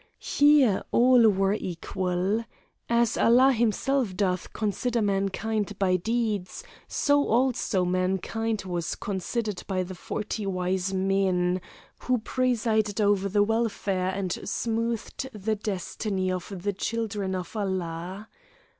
Here 0.17 0.81
all 0.91 1.29
were 1.29 1.53
equal. 1.53 2.43
As 2.89 3.17
Allah 3.19 3.51
himself 3.53 4.17
doth 4.17 4.51
consider 4.51 4.99
mankind 4.99 5.77
by 5.77 5.97
deeds, 5.97 6.63
so 6.87 7.23
also 7.27 7.85
mankind 7.85 8.63
was 8.65 8.95
considered 8.95 9.61
by 9.67 9.83
the 9.83 9.93
Forty 9.93 10.47
Wise 10.47 10.91
Men, 10.91 11.61
who 11.99 12.17
presided 12.17 12.99
over 12.99 13.29
the 13.29 13.43
welfare 13.43 14.09
and 14.09 14.31
smoothed 14.43 15.29
the 15.33 15.55
destiny 15.55 16.31
of 16.31 16.51
the 16.63 16.73
children 16.73 17.35
of 17.35 17.55
Allah. 17.55 18.27